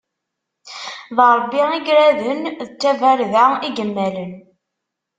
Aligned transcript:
D 1.15 1.17
Ṛebbi 1.37 1.63
i 1.75 1.79
iraden, 1.85 2.41
d 2.69 2.71
tabarda 2.81 3.45
i 3.67 3.69
yemmalen. 3.75 4.33